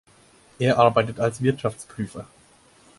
[0.57, 2.25] Er arbeitet als Wirtschaftsprüfer.